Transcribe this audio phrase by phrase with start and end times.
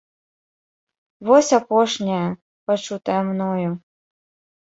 [1.27, 2.23] Вось апошняя,
[2.71, 3.69] пачутая мною.